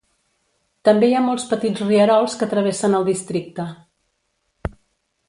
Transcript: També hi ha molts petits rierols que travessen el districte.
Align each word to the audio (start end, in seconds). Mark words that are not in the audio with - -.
També 0.87 1.09
hi 1.09 1.13
ha 1.17 1.21
molts 1.25 1.45
petits 1.51 1.83
rierols 1.85 2.39
que 2.39 2.49
travessen 2.55 3.01
el 3.01 3.07
districte. 3.11 3.67